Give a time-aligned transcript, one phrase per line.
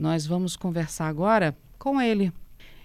[0.00, 2.32] Nós vamos conversar agora com ele.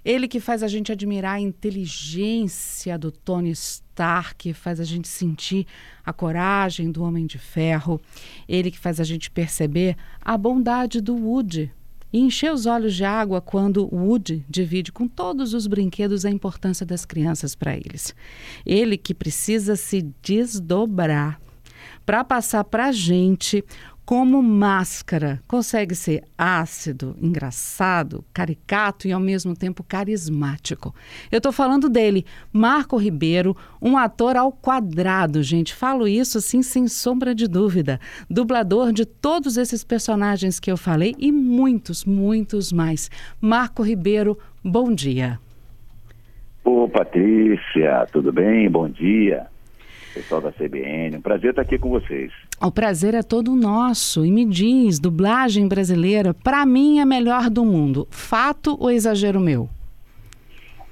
[0.03, 5.65] Ele que faz a gente admirar a inteligência do Tony Stark, faz a gente sentir
[6.05, 8.01] a coragem do Homem de Ferro.
[8.49, 11.71] Ele que faz a gente perceber a bondade do Woody
[12.11, 16.85] e encher os olhos de água quando Woody divide com todos os brinquedos a importância
[16.85, 18.13] das crianças para eles.
[18.65, 21.39] Ele que precisa se desdobrar
[22.05, 23.63] para passar para a gente
[24.05, 25.41] como máscara.
[25.47, 30.93] Consegue ser ácido, engraçado, caricato e ao mesmo tempo carismático.
[31.31, 32.23] Eu estou falando dele,
[32.53, 35.73] Marco Ribeiro, um ator ao quadrado, gente.
[35.73, 37.99] Falo isso assim sem sombra de dúvida.
[38.29, 43.09] Dublador de todos esses personagens que eu falei e muitos, muitos mais.
[43.41, 45.39] Marco Ribeiro, bom dia.
[46.63, 48.69] Ô, Patrícia, tudo bem?
[48.69, 49.47] Bom dia
[50.15, 51.17] pessoal da CBN.
[51.17, 52.31] Um prazer estar aqui com vocês.
[52.61, 54.25] O prazer é todo nosso.
[54.25, 58.07] E me diz, dublagem brasileira, para mim é melhor do mundo.
[58.09, 59.69] Fato ou exagero meu?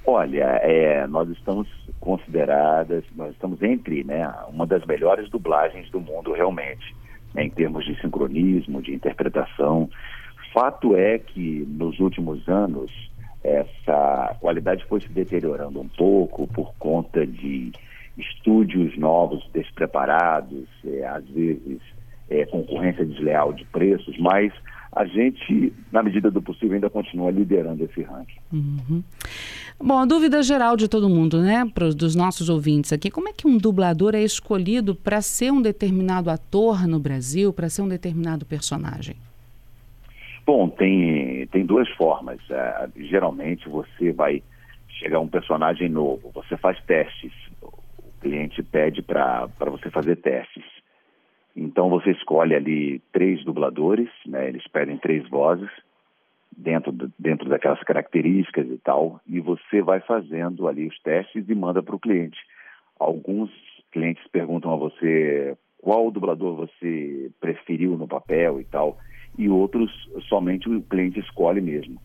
[0.06, 1.66] Olha, é, nós estamos
[1.98, 6.94] consideradas, nós estamos entre né, uma das melhores dublagens do mundo realmente,
[7.32, 9.88] né, em termos de sincronismo, de interpretação.
[10.52, 12.92] Fato é que nos últimos anos
[13.42, 17.72] essa qualidade foi se deteriorando um pouco por conta de
[18.16, 21.80] estúdios novos, despreparados, é, às vezes
[22.30, 24.52] é, concorrência desleal de preços, mas
[24.92, 28.38] a gente, na medida do possível, ainda continua liderando esse ranking.
[28.52, 29.02] Uhum.
[29.82, 33.32] Bom, a dúvida geral de todo mundo, né, pros, dos nossos ouvintes aqui, como é
[33.32, 37.88] que um dublador é escolhido para ser um determinado ator no Brasil, para ser um
[37.88, 39.16] determinado personagem?
[40.46, 42.38] Bom, tem, tem duas formas.
[42.48, 44.42] Uh, geralmente você vai
[45.00, 47.32] chegar a um personagem novo, você faz testes
[48.24, 50.64] cliente pede para você fazer testes.
[51.54, 54.48] Então você escolhe ali três dubladores, né?
[54.48, 55.70] eles pedem três vozes
[56.56, 61.82] dentro, dentro daquelas características e tal, e você vai fazendo ali os testes e manda
[61.82, 62.38] para o cliente.
[62.98, 63.50] Alguns
[63.92, 68.96] clientes perguntam a você qual dublador você preferiu no papel e tal,
[69.38, 69.92] e outros
[70.28, 72.00] somente o cliente escolhe mesmo.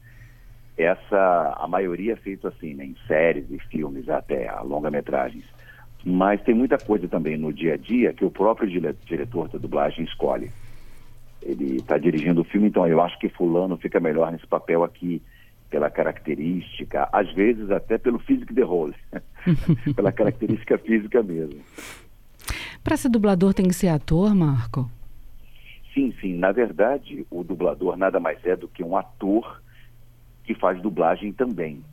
[0.77, 5.45] Essa, a maioria é feito assim, né, em séries e filmes até, longa-metragens.
[6.05, 8.69] Mas tem muita coisa também no dia a dia que o próprio
[9.05, 10.49] diretor da dublagem escolhe.
[11.41, 15.21] Ele está dirigindo o filme, então eu acho que fulano fica melhor nesse papel aqui,
[15.69, 18.95] pela característica, às vezes até pelo physique de role,
[19.95, 21.61] pela característica física mesmo.
[22.83, 24.89] Para ser dublador tem que ser ator, Marco?
[25.93, 26.33] Sim, sim.
[26.33, 29.61] Na verdade, o dublador nada mais é do que um ator
[30.43, 31.83] que faz dublagem também.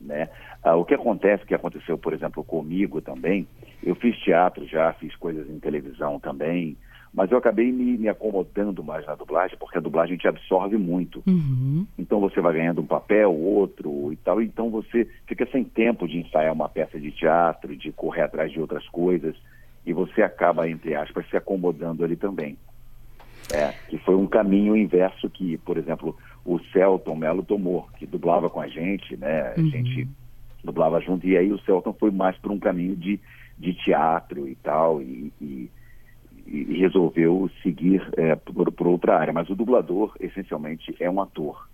[0.00, 0.28] Né?
[0.62, 3.46] Ah, o que acontece, que aconteceu, por exemplo, comigo também,
[3.82, 6.76] eu fiz teatro já, fiz coisas em televisão também,
[7.12, 11.22] mas eu acabei me, me acomodando mais na dublagem, porque a dublagem te absorve muito.
[11.26, 11.86] Uhum.
[11.98, 16.18] Então você vai ganhando um papel, outro e tal, então você fica sem tempo de
[16.18, 19.34] ensaiar uma peça de teatro, de correr atrás de outras coisas,
[19.86, 22.56] e você acaba, entre aspas, se acomodando ali também.
[23.50, 26.14] É, que foi um caminho inverso que, por exemplo,
[26.48, 29.52] o Celton Mello tomou, que dublava com a gente, né?
[29.54, 29.68] A uhum.
[29.68, 30.08] gente
[30.64, 33.20] dublava junto, e aí o Celton foi mais por um caminho de,
[33.58, 35.70] de teatro e tal, e, e,
[36.46, 39.30] e resolveu seguir é, por, por outra área.
[39.30, 41.68] Mas o dublador, essencialmente, é um ator.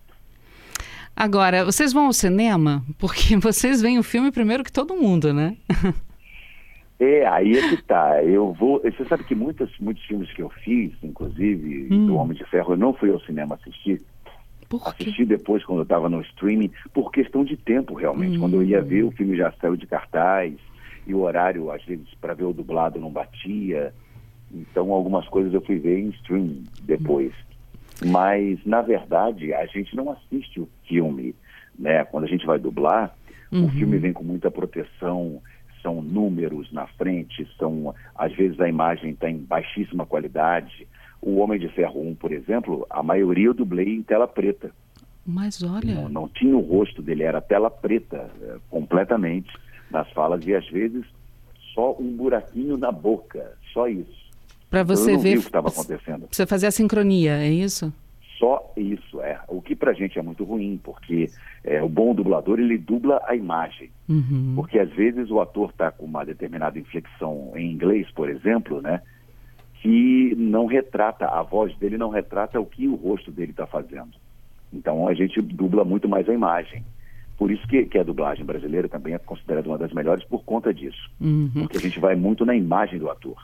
[1.15, 2.83] Agora, vocês vão ao cinema?
[2.99, 5.55] Porque vocês veem o filme primeiro que todo mundo, né?
[6.99, 8.21] É, aí é que tá.
[8.23, 8.81] Eu vou.
[8.81, 12.07] Você sabe que muitos, muitos filmes que eu fiz, inclusive hum.
[12.07, 14.01] do Homem de Ferro, eu não fui ao cinema assistir.
[14.85, 18.37] Assisti depois quando eu estava no streaming, por questão de tempo realmente.
[18.37, 18.39] Hum.
[18.41, 20.53] Quando eu ia ver, o filme já saiu de cartaz
[21.05, 23.93] e o horário, às vezes, para ver o dublado não batia.
[24.51, 27.33] Então, algumas coisas eu fui ver em streaming depois.
[28.03, 28.11] Hum.
[28.11, 31.35] Mas, na verdade, a gente não assiste o filme,
[31.77, 32.03] né?
[32.05, 33.15] Quando a gente vai dublar,
[33.51, 33.65] uhum.
[33.65, 35.41] o filme vem com muita proteção,
[35.81, 40.87] são números na frente, são às vezes a imagem está em baixíssima qualidade.
[41.25, 44.69] O Homem de Ferro 1, por exemplo, a maioria eu dublei em tela preta.
[45.25, 45.95] Mas olha.
[45.95, 49.51] Não, não tinha o rosto dele, era tela preta, é, completamente,
[49.89, 51.03] nas falas, e às vezes
[51.73, 54.23] só um buraquinho na boca, só isso.
[54.69, 55.37] Para você eu ver.
[55.37, 56.27] o que estava acontecendo.
[56.29, 57.91] Você fazer a sincronia, é isso?
[58.37, 59.39] Só isso, é.
[59.47, 61.31] O que pra gente é muito ruim, porque
[61.63, 63.89] é, o bom dublador, ele dubla a imagem.
[64.07, 64.53] Uhum.
[64.55, 69.01] Porque às vezes o ator está com uma determinada inflexão em inglês, por exemplo, né?
[69.85, 74.13] Que não retrata, a voz dele não retrata o que o rosto dele está fazendo.
[74.73, 76.83] Então a gente dubla muito mais a imagem.
[77.37, 80.73] Por isso que, que, a dublagem brasileira também é considerada uma das melhores por conta
[80.73, 81.11] disso.
[81.21, 81.51] Uhum.
[81.53, 83.37] Porque a gente vai muito na imagem do ator.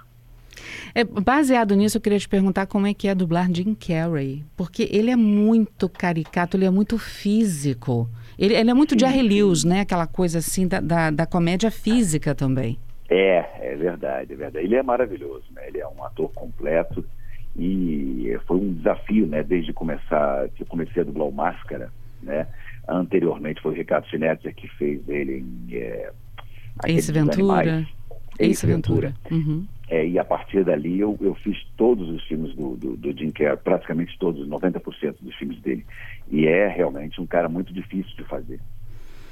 [0.95, 4.89] É, baseado nisso, eu queria te perguntar como é que é dublar Jim Carrey, porque
[4.91, 8.09] ele é muito caricato, ele é muito físico.
[8.39, 9.81] Ele, ele é muito Jerry Lewis, né?
[9.81, 12.79] Aquela coisa assim da, da, da, comédia física também.
[13.13, 14.65] É, é verdade, é verdade.
[14.65, 15.67] Ele é maravilhoso, né?
[15.67, 17.05] Ele é um ator completo
[17.57, 19.43] e foi um desafio, né?
[19.43, 21.91] Desde começar, que eu comecei a dublar o Máscara,
[22.23, 22.47] né?
[22.87, 25.75] Anteriormente foi o Ricardo Schnetzer que fez ele em...
[25.75, 26.09] É,
[26.87, 27.85] Ace Ventura.
[28.39, 29.13] Ace Ventura.
[29.29, 29.67] Uhum.
[29.89, 33.29] É, e a partir dali eu, eu fiz todos os filmes do, do, do Jim
[33.31, 35.85] Carrey, praticamente todos, 90% dos filmes dele.
[36.29, 38.61] E é realmente um cara muito difícil de fazer.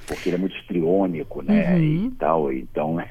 [0.09, 1.75] Porque ele é muito estriônico, né?
[1.75, 2.07] Uhum.
[2.07, 2.97] E tal, então...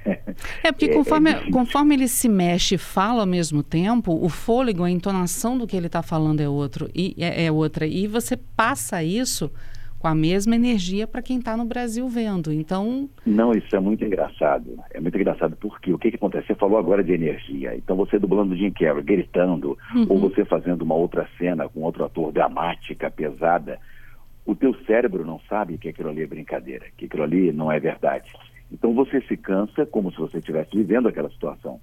[0.62, 4.28] É porque é, conforme, é conforme ele se mexe e fala ao mesmo tempo, o
[4.28, 7.86] fôlego, a entonação do que ele está falando é outro, e é, é outra.
[7.86, 9.50] E você passa isso
[9.98, 12.52] com a mesma energia para quem está no Brasil vendo.
[12.52, 13.08] Então.
[13.26, 14.78] Não, isso é muito engraçado.
[14.90, 16.46] É muito engraçado porque o que, que acontece?
[16.46, 17.74] Você falou agora de energia.
[17.76, 20.06] Então você dublando Jim Carrey, gritando, uhum.
[20.08, 23.78] ou você fazendo uma outra cena com outro ator dramática, pesada,
[24.48, 27.78] o teu cérebro não sabe que aquilo ali é brincadeira, que aquilo ali não é
[27.78, 28.32] verdade.
[28.72, 31.78] Então você se cansa como se você estivesse vivendo aquela situação.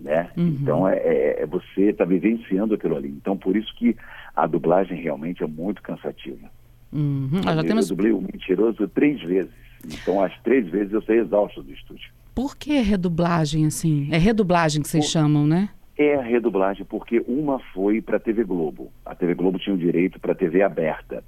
[0.00, 0.28] Né?
[0.36, 0.48] Uhum.
[0.48, 3.08] Então é, é, é você está vivenciando aquilo ali.
[3.08, 3.96] Então por isso que
[4.34, 6.50] a dublagem realmente é muito cansativa.
[6.92, 7.40] Uhum.
[7.40, 7.88] já temos...
[7.88, 9.52] Eu dublei o Mentiroso três vezes.
[9.86, 12.10] Então, as três vezes eu saí exausto do estúdio.
[12.34, 14.08] Por que redublagem, assim?
[14.10, 15.12] É redublagem que vocês Por...
[15.12, 15.70] chamam, né?
[15.96, 18.90] É a redublagem, porque uma foi para a TV Globo.
[19.06, 21.22] A TV Globo tinha o direito para a TV aberta.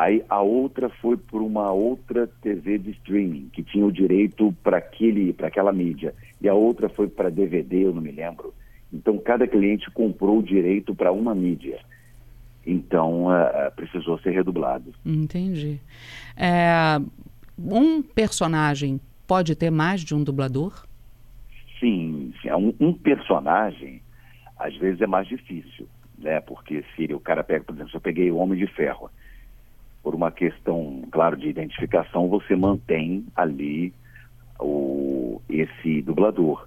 [0.00, 4.78] Aí a outra foi por uma outra TV de streaming, que tinha o direito para
[4.78, 6.14] aquela mídia.
[6.40, 8.54] E a outra foi para DVD, eu não me lembro.
[8.90, 11.80] Então cada cliente comprou o direito para uma mídia.
[12.66, 14.94] Então, uh, precisou ser redublado.
[15.04, 15.78] Entendi.
[16.34, 16.98] É,
[17.58, 20.86] um personagem pode ter mais de um dublador?
[21.78, 22.48] Sim, sim.
[22.48, 24.00] É um, um, personagem,
[24.58, 25.86] às vezes, é mais difícil,
[26.18, 26.40] né?
[26.40, 29.10] Porque se o cara pega, por exemplo, se eu peguei o Homem de Ferro,
[30.02, 33.92] por uma questão, claro, de identificação, você mantém ali
[34.58, 36.66] o, esse dublador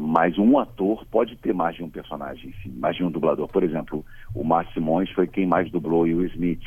[0.00, 3.46] mas um ator pode ter mais de um personagem, sim, mais de um dublador.
[3.48, 4.02] Por exemplo,
[4.34, 6.62] o Márcio Simões foi quem mais dublou o Smith.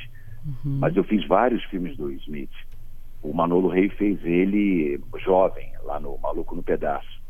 [0.46, 0.78] Uhum.
[0.80, 2.52] Mas eu fiz vários filmes do Smith.
[3.24, 7.22] O Manolo Rey fez ele jovem, lá no Maluco no Pedaço.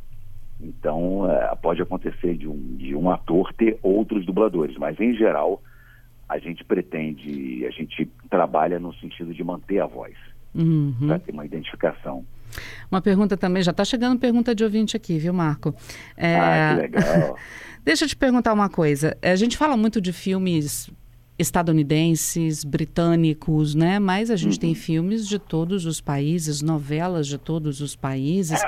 [0.60, 5.62] Então, é, pode acontecer de um, de um ator ter outros dubladores, mas em geral,
[6.28, 10.16] a gente pretende, a gente trabalha no sentido de manter a voz,
[10.54, 10.96] uhum.
[11.08, 12.26] para ter uma identificação.
[12.90, 15.76] Uma pergunta também, já está chegando pergunta de ouvinte aqui, viu, Marco?
[16.16, 16.36] É...
[16.36, 17.38] Ah, que legal.
[17.84, 19.18] Deixa eu te perguntar uma coisa.
[19.22, 20.90] A gente fala muito de filmes
[21.38, 24.00] estadunidenses, britânicos, né?
[24.00, 24.60] Mas a gente uhum.
[24.60, 28.62] tem filmes de todos os países, novelas de todos os países.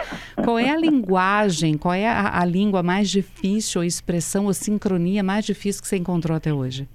[0.43, 5.23] Qual é a linguagem, qual é a, a língua mais difícil, a expressão ou sincronia
[5.23, 6.87] mais difícil que você encontrou até hoje?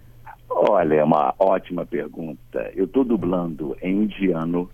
[0.80, 2.72] Olha, é uma ótima pergunta.
[2.74, 4.70] Eu estou dublando em indiano,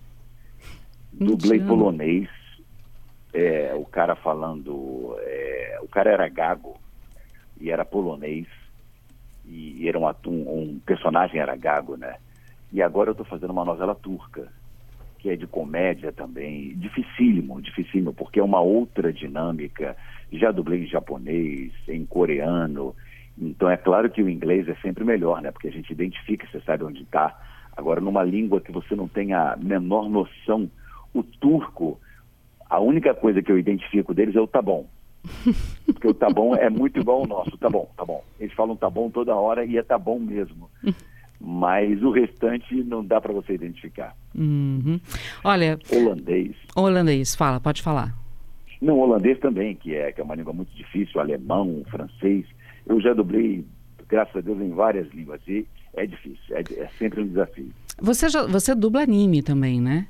[1.11, 2.29] dublei polonês,
[3.33, 6.79] é, o cara falando, é, o cara era gago
[7.59, 8.47] e era polonês
[9.43, 12.15] e era um, um personagem era gago, né?
[12.71, 14.49] E agora eu estou fazendo uma novela turca
[15.19, 19.97] que é de comédia também, dificílimo, dificílimo, porque é uma outra dinâmica.
[20.31, 22.95] Já dublei em japonês, em coreano,
[23.39, 25.51] então é claro que o inglês é sempre melhor, né?
[25.51, 27.37] Porque a gente identifica, você sabe onde está.
[27.75, 30.69] Agora, numa língua que você não tem a menor noção
[31.13, 31.99] o turco,
[32.69, 34.85] a única coisa que eu identifico deles é o tá bom.
[35.85, 38.23] Porque o tá bom é muito igual ao nosso, tá bom, tá bom.
[38.39, 40.69] Eles falam tá bom toda hora e é tá bom mesmo.
[41.39, 44.15] Mas o restante não dá para você identificar.
[44.35, 44.99] Uhum.
[45.43, 45.77] Olha.
[45.91, 46.55] Holandês.
[46.75, 48.15] Holandês, fala, pode falar.
[48.81, 52.45] Não, holandês também, que é, que é uma língua muito difícil, alemão, francês.
[52.87, 53.65] Eu já dublei,
[54.07, 57.71] graças a Deus, em várias línguas e é difícil, é, é sempre um desafio.
[57.99, 60.07] Você, já, você dubla anime também, né?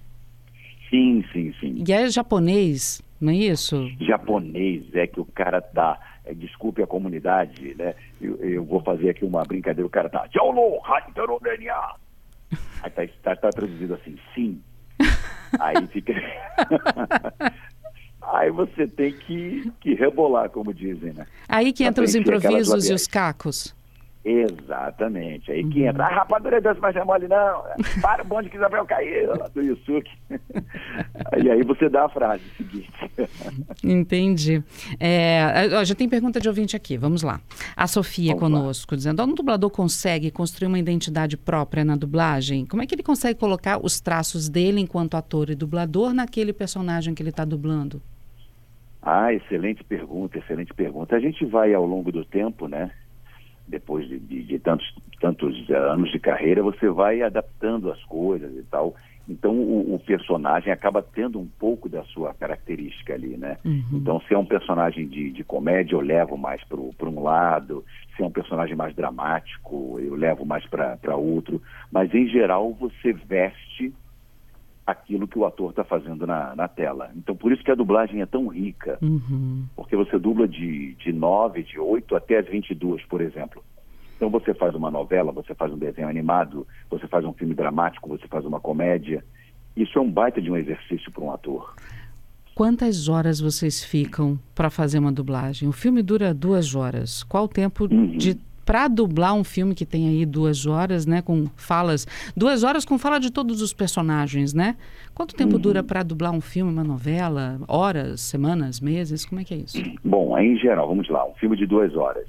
[0.90, 1.84] Sim, sim, sim.
[1.88, 3.90] E é japonês, não é isso?
[4.02, 6.00] Japonês, é que o cara tá.
[6.26, 7.96] É, desculpe a comunidade, né?
[8.22, 10.28] Eu, eu, vou fazer aqui uma brincadeira, o cara tá.
[12.84, 14.62] Aí tá, tá, tá traduzido assim, sim.
[15.60, 16.14] Aí fica.
[18.34, 21.26] Aí você tem que, que rebolar, como dizem, né?
[21.48, 23.76] Aí que entra os improvisos e os cacos.
[24.28, 25.50] Exatamente.
[25.50, 27.64] Aí que entra, a rapadura é doce, mas não é mole não.
[28.02, 30.12] Para o bonde que Isabel caiu, do Yusuke.
[31.42, 32.92] e aí você dá a frase seguinte.
[33.82, 34.62] Entendi.
[35.00, 37.40] É, já tem pergunta de ouvinte aqui, vamos lá.
[37.74, 38.98] A Sofia vamos conosco, lá.
[38.98, 42.66] dizendo, um dublador consegue construir uma identidade própria na dublagem?
[42.66, 47.16] Como é que ele consegue colocar os traços dele enquanto ator e dublador naquele personagem
[47.16, 48.02] que ele está dublando?
[49.10, 51.16] Ah, excelente pergunta, excelente pergunta.
[51.16, 52.92] A gente vai ao longo do tempo, né?
[53.66, 54.86] Depois de, de, de tantos,
[55.22, 58.94] tantos anos de carreira, você vai adaptando as coisas e tal.
[59.30, 63.58] Então o, o, personagem acaba tendo um pouco da sua característica ali, né?
[63.64, 63.86] Uhum.
[63.94, 67.86] Então se é um personagem de, de comédia, eu levo mais para um lado.
[68.18, 71.62] Se é um personagem mais dramático, eu levo mais para outro.
[71.90, 73.94] Mas em geral você veste
[74.88, 77.12] aquilo que o ator está fazendo na, na, tela.
[77.13, 78.98] Então por isso que a dublagem é tão rica.
[79.01, 79.65] Uhum.
[79.75, 83.62] Porque você dubla de, de 9, de 8 até as 22, por exemplo.
[84.15, 88.08] Então você faz uma novela, você faz um desenho animado, você faz um filme dramático,
[88.08, 89.24] você faz uma comédia.
[89.75, 91.75] Isso é um baita de um exercício para um ator.
[92.56, 95.70] Quantas horas vocês ficam para fazer uma dublagem?
[95.70, 97.24] O filme dura duas horas.
[97.24, 98.17] Qual o tempo uhum.
[98.17, 98.36] de
[98.68, 102.06] para dublar um filme que tem aí duas horas, né, com falas,
[102.36, 104.76] duas horas com fala de todos os personagens, né?
[105.16, 105.62] Quanto tempo uhum.
[105.62, 107.60] dura para dublar um filme, uma novela?
[107.68, 109.26] Horas, semanas, meses?
[109.26, 109.82] Como é que é isso?
[110.04, 112.28] Bom, em geral, vamos lá, um filme de duas horas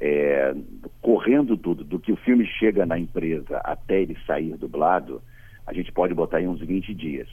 [0.00, 0.54] é,
[1.00, 5.22] correndo tudo, do que o filme chega na empresa até ele sair dublado,
[5.66, 7.28] a gente pode botar aí uns 20 dias.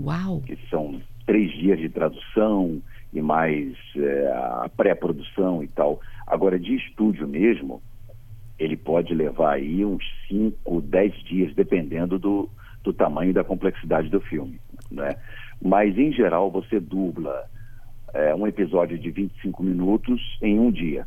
[0.00, 0.40] Uau!
[0.40, 2.80] Que são três dias de tradução
[3.14, 6.00] e mais é, a pré-produção e tal.
[6.26, 7.80] Agora, de estúdio mesmo,
[8.58, 12.50] ele pode levar aí uns 5, 10 dias, dependendo do,
[12.82, 14.60] do tamanho e da complexidade do filme.
[14.90, 15.16] Né?
[15.62, 17.48] Mas, em geral, você dubla
[18.12, 21.06] é, um episódio de 25 minutos em um dia.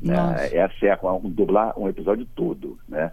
[0.00, 0.16] Né?
[0.52, 3.12] Essa é a, um, dublar um episódio todo, né?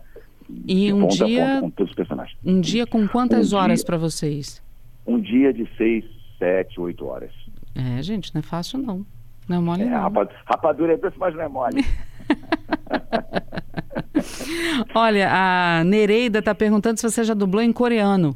[0.66, 2.38] E um dia com todos os personagens.
[2.46, 4.64] Um dia com quantas um horas para vocês?
[5.06, 6.06] Um dia de seis,
[6.38, 7.32] sete, oito horas.
[7.76, 9.06] É, gente, não é fácil não.
[9.48, 10.12] Não é mole é, não.
[10.46, 11.86] rapadura é doce, mas não é mole.
[14.94, 18.36] Olha, a Nereida está perguntando se você já dublou em coreano.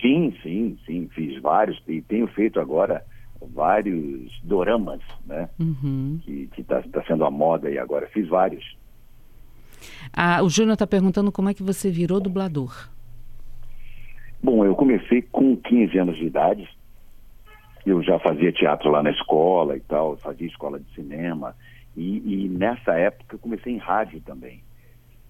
[0.00, 1.08] Sim, sim, sim.
[1.12, 3.04] Fiz vários e tenho feito agora
[3.40, 5.48] vários doramas, né?
[5.58, 6.20] Uhum.
[6.22, 8.06] Que está tá sendo a moda e agora.
[8.08, 8.76] Fiz vários.
[10.12, 12.88] Ah, o Júnior está perguntando como é que você virou dublador.
[14.98, 16.68] Comecei com 15 anos de idade.
[17.86, 21.54] Eu já fazia teatro lá na escola e tal, fazia escola de cinema.
[21.96, 24.60] E, e nessa época eu comecei em rádio também.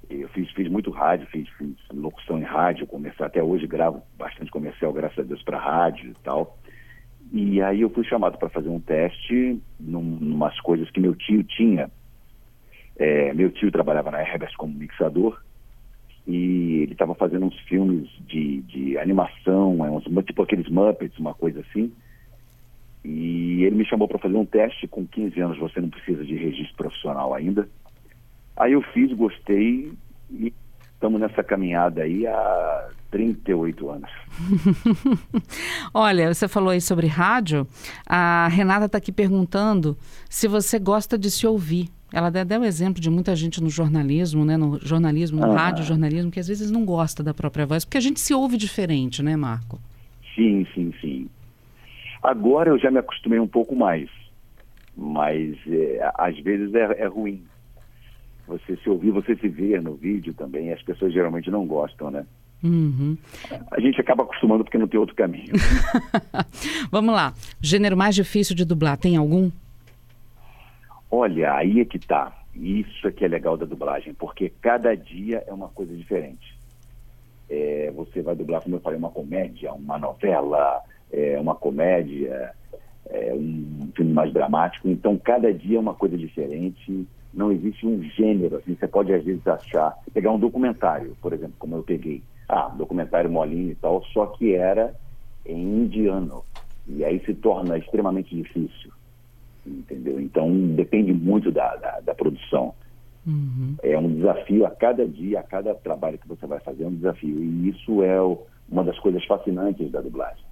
[0.09, 4.51] Eu fiz, fiz muito rádio, fiz, fiz locução em rádio, comecei até hoje gravo bastante
[4.51, 6.57] comercial, graças a Deus, para rádio e tal.
[7.31, 11.45] E aí eu fui chamado para fazer um teste num, umas coisas que meu tio
[11.45, 11.91] tinha.
[12.97, 15.39] É, meu tio trabalhava na Herbert como mixador
[16.29, 21.33] e ele estava fazendo uns filmes de, de animação, é uns, tipo aqueles Muppets, uma
[21.33, 21.91] coisa assim.
[23.03, 24.87] E ele me chamou para fazer um teste.
[24.87, 27.67] Com 15 anos você não precisa de registro profissional ainda.
[28.55, 29.91] Aí eu fiz, gostei
[30.31, 30.53] e
[30.93, 34.11] estamos nessa caminhada aí há 38 anos.
[35.95, 37.67] Olha, você falou aí sobre rádio.
[38.07, 39.97] A Renata está aqui perguntando
[40.29, 41.89] se você gosta de se ouvir.
[42.13, 44.57] Ela deu um exemplo de muita gente no jornalismo, né?
[44.57, 45.57] No jornalismo, no ah.
[45.57, 48.57] rádio jornalismo, que às vezes não gosta da própria voz, porque a gente se ouve
[48.57, 49.79] diferente, né, Marco?
[50.35, 51.29] Sim, sim, sim.
[52.23, 54.09] Agora eu já me acostumei um pouco mais,
[54.97, 57.43] mas é, às vezes é, é ruim
[58.47, 62.25] você se ouvir, você se ver no vídeo também, as pessoas geralmente não gostam, né?
[62.63, 63.17] Uhum.
[63.71, 65.53] A gente acaba acostumando porque não tem outro caminho.
[66.91, 67.33] Vamos lá.
[67.61, 69.51] Gênero mais difícil de dublar, tem algum?
[71.11, 72.37] Olha, aí é que tá.
[72.55, 76.59] Isso é que é legal da dublagem, porque cada dia é uma coisa diferente.
[77.49, 82.53] É, você vai dublar, como eu falei, uma comédia, uma novela, é, uma comédia,
[83.07, 84.89] é, um filme mais dramático.
[84.89, 89.25] Então, cada dia é uma coisa diferente não existe um gênero, assim, você pode às
[89.25, 94.03] vezes achar, pegar um documentário, por exemplo, como eu peguei, ah, documentário molinho e tal,
[94.13, 94.95] só que era
[95.45, 96.45] em indiano,
[96.87, 98.91] e aí se torna extremamente difícil,
[99.69, 100.21] entendeu?
[100.21, 102.75] Então depende muito da, da, da produção.
[103.27, 103.77] Uhum.
[103.83, 106.95] É um desafio a cada dia, a cada trabalho que você vai fazer é um
[106.95, 108.39] desafio, e isso é o,
[108.71, 110.49] uma das coisas fascinantes da dublagem.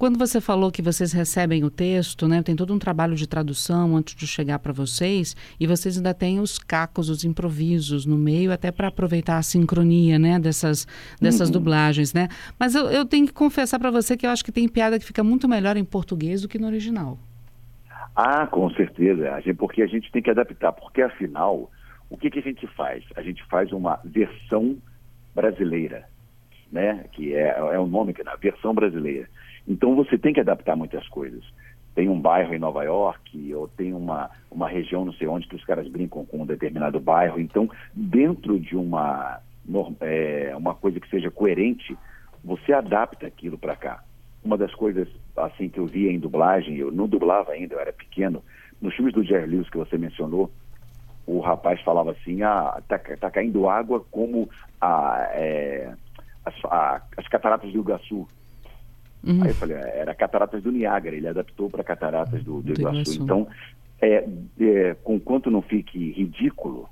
[0.00, 3.94] Quando você falou que vocês recebem o texto, né, tem todo um trabalho de tradução
[3.94, 8.50] antes de chegar para vocês, e vocês ainda têm os cacos, os improvisos no meio,
[8.50, 10.88] até para aproveitar a sincronia, né, dessas,
[11.20, 11.52] dessas uhum.
[11.52, 12.28] dublagens, né?
[12.58, 15.04] Mas eu, eu tenho que confessar para você que eu acho que tem piada que
[15.04, 17.18] fica muito melhor em português do que no original.
[18.14, 21.70] Ah, com certeza, porque a gente tem que adaptar, porque afinal,
[22.08, 23.04] o que, que a gente faz?
[23.16, 24.76] A gente faz uma versão
[25.34, 26.04] brasileira,
[26.70, 27.04] né?
[27.12, 29.28] Que é, é o nome que a versão brasileira.
[29.66, 31.44] Então você tem que adaptar muitas coisas.
[31.94, 35.56] Tem um bairro em Nova York, ou tem uma, uma região não sei onde que
[35.56, 37.40] os caras brincam com um determinado bairro.
[37.40, 39.40] Então, dentro de uma,
[40.00, 41.96] é, uma coisa que seja coerente,
[42.44, 44.02] você adapta aquilo para cá.
[44.44, 45.08] uma das coisas
[45.46, 48.42] assim que eu via em dublagem, eu não dublava ainda, eu era pequeno,
[48.80, 50.50] nos filmes do Jerry Lewis que você mencionou,
[51.26, 54.48] o rapaz falava assim, ah, tá, tá caindo água como
[54.80, 55.92] a, é,
[56.44, 58.26] as, a, as cataratas do Iguaçu.
[59.22, 59.42] Uhum.
[59.42, 62.80] Aí eu falei, é, era cataratas do Niágara, ele adaptou para cataratas do, do, do
[62.80, 63.00] Iguaçu.
[63.00, 63.22] Iguaçu.
[63.22, 63.46] Então,
[64.00, 64.26] é,
[64.60, 66.88] é, com quanto não fique ridículo,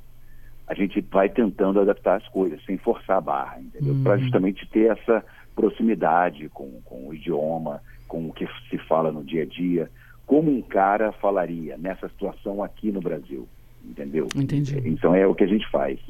[0.66, 3.94] a gente vai tentando adaptar as coisas, sem forçar a barra, entendeu?
[3.94, 4.02] Uhum.
[4.02, 5.24] Para justamente ter essa
[5.56, 9.90] proximidade com, com o idioma, com o que se fala no dia a dia,
[10.26, 13.46] como um cara falaria nessa situação aqui no Brasil,
[13.84, 14.26] entendeu?
[14.34, 14.82] Entendi.
[14.84, 16.00] Então é o que a gente faz.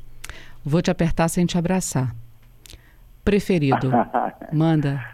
[0.65, 2.15] Vou te apertar sem te abraçar.
[3.25, 3.91] Preferido,
[4.53, 5.05] manda.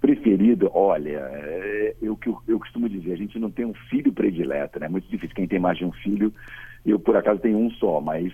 [0.00, 4.80] Preferido, olha, é, eu, eu, eu costumo dizer, a gente não tem um filho predileto,
[4.80, 4.86] né?
[4.86, 6.32] É muito difícil quem tem mais de um filho
[6.84, 8.32] eu, por acaso, tenho um só, mas.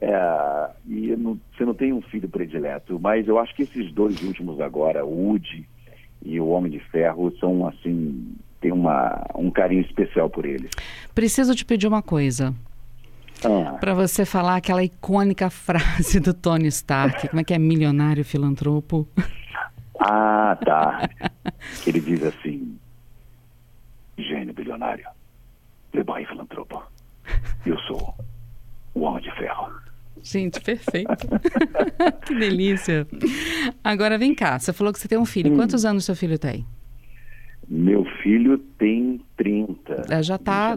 [0.00, 4.20] É, e não, você não tem um filho predileto, mas eu acho que esses dois
[4.22, 5.66] últimos agora, o Woody
[6.24, 8.34] e o Homem de Ferro, são assim.
[8.60, 10.70] tem uma, um carinho especial por eles.
[11.14, 12.54] Preciso te pedir uma coisa.
[13.44, 13.76] Ah.
[13.78, 19.06] Para você falar aquela icônica frase do Tony Stark, como é que é milionário filantropo?
[20.00, 21.08] Ah, tá.
[21.86, 22.78] Ele diz assim:
[24.16, 25.06] gênio bilionário,
[25.92, 26.82] playboy filantropo.
[27.66, 28.14] Eu sou
[28.94, 29.83] o Homem de Ferro.
[30.24, 31.28] Gente, perfeito.
[32.26, 33.06] que delícia.
[33.84, 35.52] Agora vem cá, você falou que você tem um filho.
[35.52, 35.56] Hum.
[35.56, 36.66] Quantos anos seu filho tem?
[37.68, 40.06] Meu filho tem 30.
[40.10, 40.76] É, já está.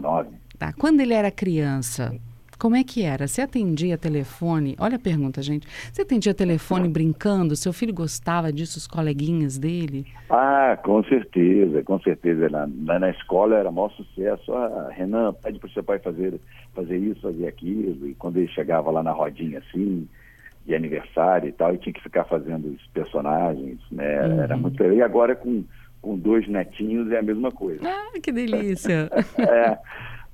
[0.58, 0.72] Tá.
[0.74, 2.14] Quando ele era criança,
[2.58, 3.28] como é que era?
[3.28, 4.74] Você atendia telefone?
[4.80, 5.66] Olha a pergunta, gente.
[5.92, 7.54] Você atendia telefone brincando?
[7.54, 10.06] Seu filho gostava disso, os coleguinhas dele?
[10.28, 12.48] Ah, com certeza, com certeza.
[12.48, 14.52] Na, na escola era maior sucesso.
[14.52, 16.40] Ah, Renan, pede para o seu pai fazer,
[16.74, 18.08] fazer isso, fazer aquilo.
[18.08, 20.08] E quando ele chegava lá na rodinha assim,
[20.66, 24.26] de aniversário e tal, e tinha que ficar fazendo os personagens, né?
[24.26, 24.40] Uhum.
[24.42, 25.64] Era muito E agora com,
[26.02, 27.80] com dois netinhos é a mesma coisa.
[27.84, 29.08] Ah, que delícia!
[29.38, 29.78] é.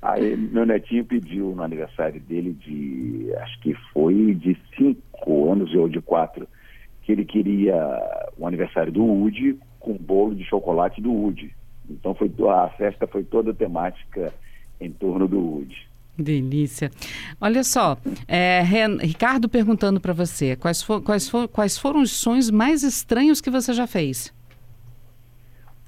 [0.04, 5.88] Aí meu netinho pediu no aniversário dele de, acho que foi de cinco anos ou
[5.88, 6.46] de quatro,
[7.02, 7.74] que ele queria
[8.36, 11.54] o aniversário do Woody com bolo de chocolate do Woody.
[11.88, 14.30] Então foi a festa foi toda temática
[14.78, 15.88] em torno do Woody.
[16.18, 16.90] Delícia.
[17.40, 17.96] Olha só,
[18.28, 22.82] é, Ren, Ricardo perguntando para você, quais, for, quais, for, quais foram os sonhos mais
[22.82, 24.34] estranhos que você já fez?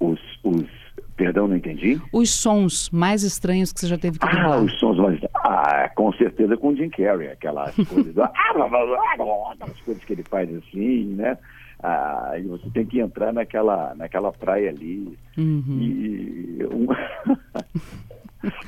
[0.00, 0.85] Os, os
[1.16, 2.00] Perdão, não entendi?
[2.12, 4.52] Os sons mais estranhos que você já teve que dublar.
[4.52, 10.04] Ah, os sons mais Ah, com certeza com o Jim Carrey, aquelas coisas, aquelas coisas
[10.04, 11.38] que ele faz assim, né?
[11.82, 15.16] Ah, e você tem que entrar naquela, naquela praia ali.
[15.38, 15.78] Uhum.
[15.80, 16.58] E.
[16.70, 16.86] Um...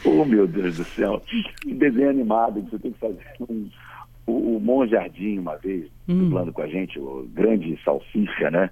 [0.20, 1.22] oh, meu Deus do céu!
[1.66, 3.68] Um desenho animado, você tem que fazer um.
[4.28, 6.18] O, o Mon Jardim, uma vez, uhum.
[6.18, 8.70] dublando com a gente, o grande salsicha, né?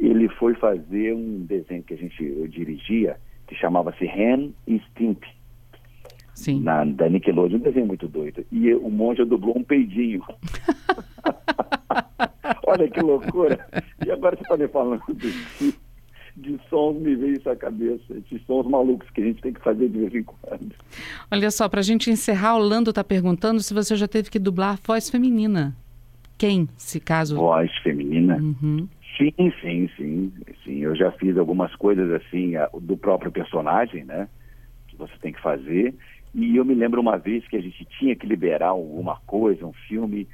[0.00, 5.22] ele foi fazer um desenho que a gente eu dirigia, que chamava-se Ren e Stimp.
[6.34, 6.62] Sim.
[6.62, 8.44] Na, da Nickelodeon, um desenho muito doido.
[8.50, 10.24] E o Monja dublou um peidinho.
[12.66, 13.68] Olha que loucura.
[14.06, 15.74] E agora você está me falando de,
[16.36, 18.02] de sons, me veio isso à cabeça.
[18.10, 20.74] Esses sons malucos que a gente tem que fazer de vez em quando.
[21.30, 24.38] Olha só, para a gente encerrar, o Lando está perguntando se você já teve que
[24.38, 25.76] dublar voz feminina.
[26.38, 27.36] Quem, se caso?
[27.36, 28.36] Voz feminina?
[28.36, 28.88] Uhum.
[29.16, 30.32] Sim, sim, sim,
[30.64, 30.78] sim.
[30.78, 34.28] Eu já fiz algumas coisas assim do próprio personagem, né?
[34.88, 35.94] Que você tem que fazer.
[36.34, 39.72] E eu me lembro uma vez que a gente tinha que liberar alguma coisa, um
[39.72, 40.26] filme,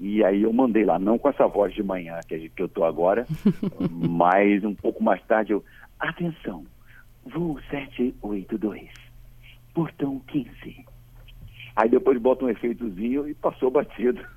[0.00, 2.84] e aí eu mandei lá, não com essa voz de manhã que, que eu tô
[2.84, 3.26] agora,
[3.90, 5.64] mas um pouco mais tarde eu,
[5.98, 6.64] atenção,
[7.24, 8.88] voo 782,
[9.74, 10.86] portão 15.
[11.74, 14.24] Aí depois bota um efeitozinho e passou batido.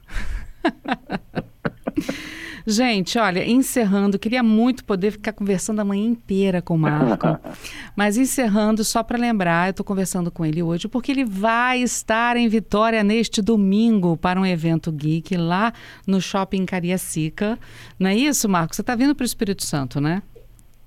[2.65, 7.39] Gente, olha, encerrando, queria muito poder ficar conversando a manhã inteira com o Marco.
[7.95, 12.37] mas encerrando, só para lembrar, eu estou conversando com ele hoje, porque ele vai estar
[12.37, 15.73] em Vitória neste domingo para um evento geek lá
[16.05, 17.57] no Shopping Cariacica.
[17.99, 18.75] Não é isso, Marco?
[18.75, 20.21] Você está vindo para o Espírito Santo, né?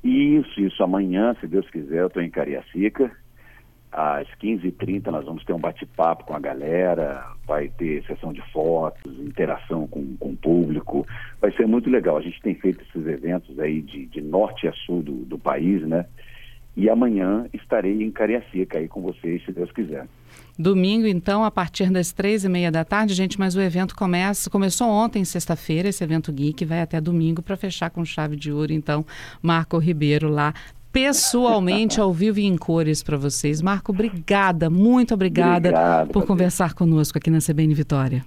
[0.02, 0.82] Isso, isso.
[0.82, 3.10] Amanhã, se Deus quiser, eu estou em Cariacica
[3.94, 9.12] às 15h30 nós vamos ter um bate-papo com a galera, vai ter sessão de fotos,
[9.20, 11.06] interação com, com o público.
[11.40, 12.16] Vai ser muito legal.
[12.16, 15.80] A gente tem feito esses eventos aí de, de norte a sul do, do país,
[15.82, 16.06] né?
[16.76, 20.08] E amanhã estarei em Cariacica aí com vocês, se Deus quiser.
[20.58, 24.50] Domingo, então, a partir das três e meia da tarde, gente, mas o evento começa,
[24.50, 28.72] começou ontem, sexta-feira, esse evento geek, vai até domingo para fechar com chave de ouro,
[28.72, 29.06] então,
[29.40, 30.52] Marco Ribeiro lá
[30.94, 33.60] pessoalmente, ao vivo e em cores para vocês.
[33.60, 38.24] Marco, obrigada, muito obrigada Obrigado, por conversar conosco aqui na CBN Vitória.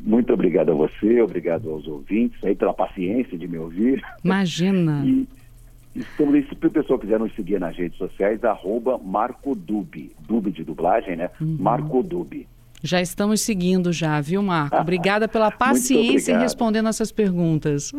[0.00, 4.02] Muito obrigado a você, obrigado aos ouvintes aí pela paciência de me ouvir.
[4.24, 5.04] Imagina.
[5.06, 5.28] E,
[5.94, 11.16] então, se o pessoal quiser nos seguir nas redes sociais, arroba Marcodub, dub de dublagem,
[11.16, 11.30] né?
[11.40, 11.56] Uhum.
[11.58, 12.46] Marcodub.
[12.82, 14.76] Já estamos seguindo já, viu, Marco?
[14.76, 17.92] Obrigada pela paciência em responder nossas perguntas.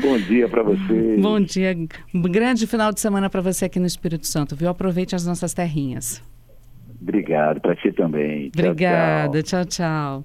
[0.00, 1.16] Bom dia para você.
[1.20, 1.76] Bom dia.
[2.14, 4.68] Grande final de semana para você aqui no Espírito Santo, viu?
[4.68, 6.22] Aproveite as nossas terrinhas.
[7.00, 8.50] Obrigado, para ti também.
[8.54, 9.66] Obrigada, tchau, tchau.
[9.66, 10.22] tchau.